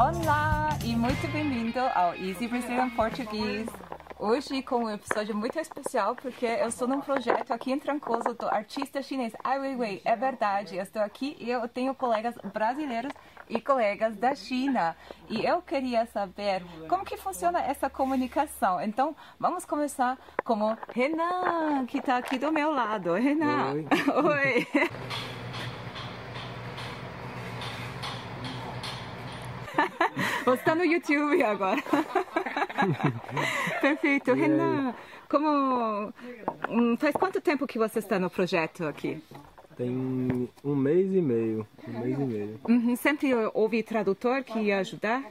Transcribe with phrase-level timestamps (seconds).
[0.00, 3.68] Olá e muito bem-vindo ao Easy Brazilian Português.
[4.18, 8.48] Hoje com um episódio muito especial porque eu estou num projeto aqui em Trancoso do
[8.48, 10.00] artista chinês Ai Weiwei.
[10.02, 13.12] É verdade, eu estou aqui e eu tenho colegas brasileiros
[13.46, 14.96] e colegas da China.
[15.28, 18.80] E eu queria saber como que funciona essa comunicação.
[18.80, 23.12] Então, vamos começar com o Renan, que está aqui do meu lado.
[23.12, 23.74] Renan.
[23.74, 23.86] Oi.
[24.64, 24.66] Oi.
[30.54, 31.82] Está no YouTube agora.
[33.80, 34.32] Perfeito.
[34.32, 34.94] Renan,
[35.28, 36.12] como
[36.68, 39.22] hum, faz quanto tempo que você está no projeto aqui?
[39.76, 41.66] Tem um mês e meio.
[41.88, 42.60] Um mês e meio.
[42.68, 45.22] Uhum, Sempre houve tradutor que ia ajudar?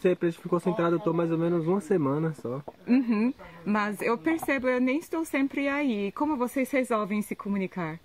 [0.00, 2.62] Sempre a gente ficou sem tradutor mais ou menos uma semana só.
[2.86, 3.34] Uhum.
[3.64, 6.12] Mas eu percebo, eu nem estou sempre aí.
[6.12, 7.98] Como vocês resolvem se comunicar?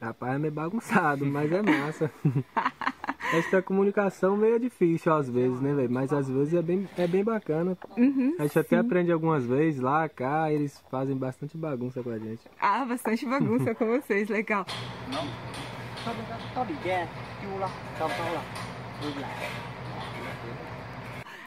[0.00, 2.10] Rapaz, é meio bagunçado, mas é massa.
[3.32, 5.90] Essa comunicação meio difícil às vezes, né, velho?
[5.90, 7.78] Mas às vezes é bem, é bem bacana.
[7.96, 8.58] Uhum, a gente sim.
[8.58, 12.42] até aprende algumas vezes lá, cá, eles fazem bastante bagunça com a gente.
[12.60, 14.66] Ah, bastante bagunça com vocês, legal.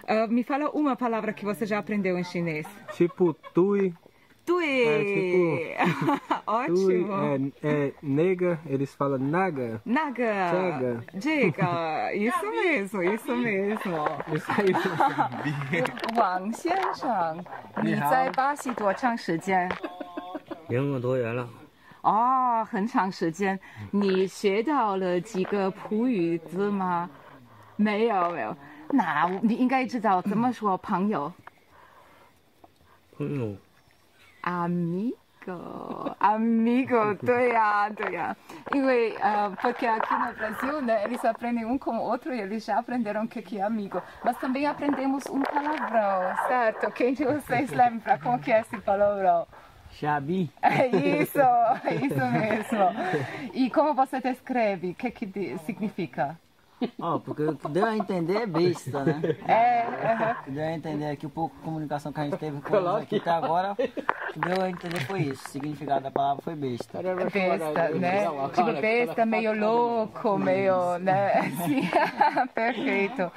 [0.04, 2.68] Uh, me fala uma palavra que você já aprendeu em chinês.
[2.94, 3.94] Tipo, tui,
[4.46, 5.78] É,
[6.68, 7.14] tui Ótimo!
[7.64, 9.82] é, é nega, eles falam naga.
[9.86, 10.50] Naga!
[10.52, 11.04] Chega.
[11.14, 12.14] Diga!
[12.14, 14.06] Isso mesmo, isso mesmo.
[14.34, 14.74] Isso aí.
[16.16, 17.44] 王先生，
[17.82, 19.72] 你在巴西多长时间？
[20.68, 21.48] 两个多月了，
[22.02, 23.58] 哦，很长时间。
[23.92, 27.10] 你学到了几个葡语字吗？
[27.78, 28.56] 没有，没有。
[28.90, 31.32] 那你应该知道怎么说朋友
[33.18, 33.56] 朋友，
[34.43, 38.37] ，amigo。Amigo, 对呀、对呀、
[38.75, 43.29] 因为呃porque aqui no Brasil, né, eles aprendem um com o outro e eles já aprenderam o
[43.29, 44.03] que que é amigo.
[44.23, 46.91] Mas também aprendemos um palavrão, certo?
[46.93, 49.47] Quem de vocês lembra como que é esse palavrão?
[49.99, 53.55] 傻逼， É isso, é isso mesmo.
[53.55, 56.39] E como você descreve, o que, que de- significa?
[57.00, 59.22] Ó, porque o que deu a entender é besta, né?
[59.48, 60.32] É, aham.
[60.32, 62.76] O que deu a entender aqui, o pouco de comunicação que a gente teve com
[62.76, 65.46] eles aqui até agora, o que deu a entender foi isso.
[65.46, 67.02] O significado da palavra foi besta.
[67.02, 68.26] besta, né?
[68.54, 71.34] Tipo, besta, meio louco, meio, né?
[71.40, 71.90] Assim,
[72.54, 73.32] perfeito.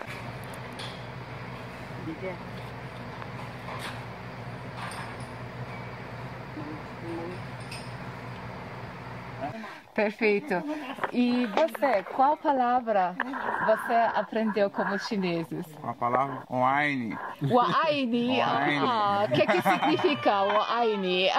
[9.94, 10.62] Perfeito.
[11.10, 13.16] E você, qual palavra
[13.64, 15.64] você aprendeu com os chineses?
[15.82, 17.16] A palavra online.
[17.50, 18.42] O Aini.
[18.42, 21.30] Ah, o que, que significa o Aini?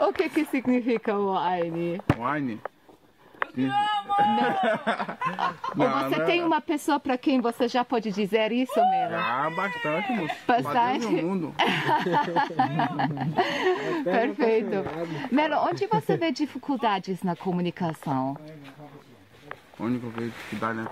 [0.00, 1.36] o que, que significa o
[3.56, 3.70] Aini?
[4.18, 4.56] Online?
[5.76, 9.16] Ou você tem uma pessoa para quem você já pode dizer isso mesmo?
[9.16, 10.34] Ah, bastante, moço.
[10.46, 11.06] Bastante?
[11.06, 11.54] No mundo.
[14.04, 14.84] Perfeito.
[15.32, 18.36] Melo, onde você vê dificuldades na comunicação?
[19.78, 20.86] Onde que eu vejo dificuldade, né?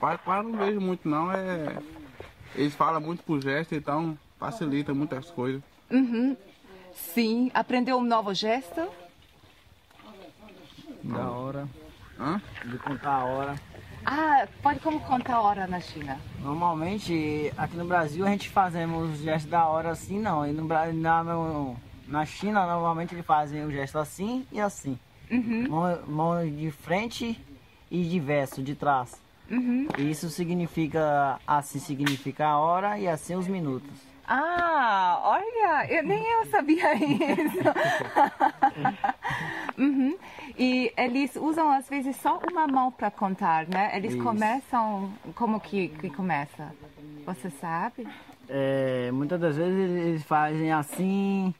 [0.00, 1.76] Para, para não vejo muito não, é.
[2.54, 5.60] Eles falam muito por gesto, então facilita muitas coisas.
[6.94, 8.88] Sim, aprendeu um novo gesto?
[11.04, 11.68] Da hora,
[12.18, 12.40] Hã?
[12.64, 13.54] de contar a hora.
[14.06, 16.18] Ah, pode como contar a hora na China?
[16.40, 20.46] Normalmente, aqui no Brasil, a gente fazemos o gesto da hora assim, não.
[20.46, 21.76] E no, na, no-
[22.08, 24.98] na China, normalmente eles fazem o gesto assim e assim.
[25.68, 27.38] Mão, mão de frente
[27.90, 29.20] e de verso, de trás.
[29.98, 33.90] E Isso significa, assim significa a hora e assim os minutos.
[34.26, 37.58] Ah, olha, eu, nem eu sabia isso.
[39.76, 40.16] Uhum.
[40.58, 43.90] E eles usam às vezes só uma mão para contar, né?
[43.96, 44.22] Eles Isso.
[44.22, 46.74] começam, como que, que começa?
[47.26, 48.06] Você sabe?
[48.48, 51.54] É, muitas das vezes eles fazem assim,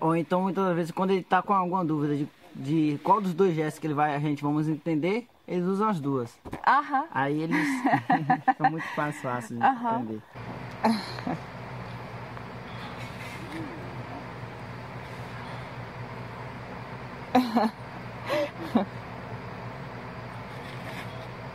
[0.00, 3.34] ou então muitas das vezes quando ele está com alguma dúvida de, de qual dos
[3.34, 6.34] dois gestos que ele vai, a gente vamos entender, eles usam as duas.
[6.66, 7.04] Aham.
[7.12, 7.68] Aí eles
[8.48, 10.00] fica muito mais fácil de Aham.
[10.00, 10.22] entender.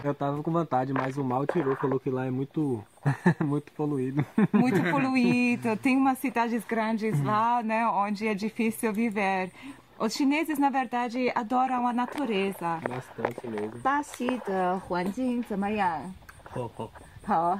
[0.04, 2.82] Eu tava com vontade, mas o mal tirou, falou que lá é muito,
[3.40, 4.24] muito poluído.
[4.52, 5.76] Muito poluído.
[5.76, 9.50] Tem umas cidades grandes lá, né, onde é difícil viver.
[9.98, 12.80] Os chineses, na verdade, adoram a natureza.
[12.88, 13.82] Bastante mesmo.
[13.82, 16.14] 巴西的环境怎么样？
[16.44, 16.88] 好好，
[17.26, 17.58] 好，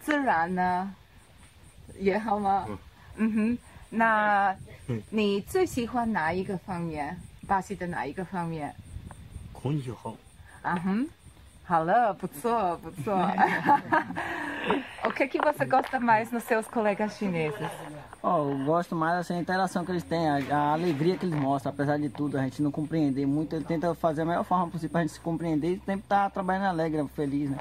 [0.00, 0.90] 自然呢
[1.98, 2.66] 也好吗？
[3.16, 3.58] 嗯哼，
[3.90, 4.56] 那
[5.10, 7.14] 你最喜欢哪一个方面？
[7.46, 8.74] 巴西的哪一个方面？
[9.52, 10.16] 混以后，
[10.64, 11.06] Aham.
[11.68, 13.14] Hello, putzô, putzô.
[15.04, 17.70] o que que você gosta mais nos seus colegas chineses?
[18.22, 21.70] Ó, eu gosto mais dessa interação que eles têm, a, a alegria que eles mostram,
[21.72, 24.90] apesar de tudo, a gente não compreender muito, ele tenta fazer a melhor forma possível
[24.90, 27.58] pra gente se compreender e sempre estar trabalhando alegre, feliz, né?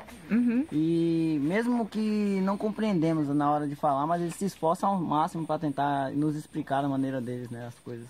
[0.71, 5.45] E mesmo que não compreendemos na hora de falar, mas eles se esforçam ao máximo
[5.45, 8.07] para tentar nos explicar da maneira deles, né, as coisas.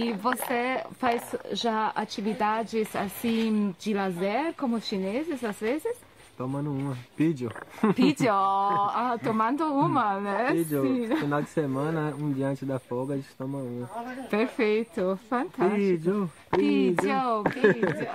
[0.00, 5.94] E você faz já atividades assim de lazer, como os chineses às vezes?
[6.34, 6.96] Tomando uma.
[7.14, 7.50] Pídio.
[7.94, 10.52] Vídeo, ah, tomando uma, né?
[10.52, 10.82] Pídio.
[10.82, 11.16] Sim.
[11.16, 13.86] Final de semana, um dia antes da folga, a gente toma uma.
[14.30, 15.76] Perfeito, fantástico.
[15.76, 16.30] Pídio.
[16.56, 18.08] Vídeo, vídeo.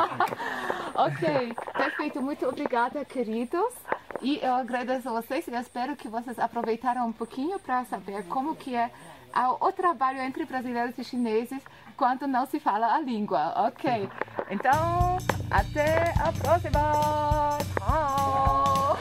[0.96, 2.22] ok, perfeito.
[2.22, 3.74] Muito obrigada, queridos.
[4.22, 8.56] E eu agradeço a vocês e espero que vocês aproveitaram um pouquinho para saber como
[8.56, 8.90] que é
[9.33, 11.61] a- o trabalho entre brasileiros e chineses
[11.97, 14.09] quando não se fala a língua, ok?
[14.49, 15.17] Então,
[15.49, 17.57] até a próxima!
[17.79, 18.97] Tchau!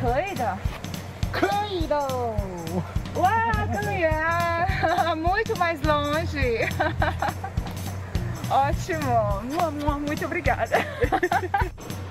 [0.00, 0.58] 可以的。
[1.32, 1.96] 可以的。
[3.14, 3.28] Uau,
[3.72, 4.10] 更远,
[5.16, 6.66] muito mais longe.
[8.50, 10.76] Ótimo, Mua, mua, muito obrigada.